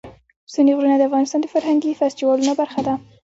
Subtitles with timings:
[0.51, 2.93] ستوني غرونه د افغانستان د فرهنګي فستیوالونو برخه ده.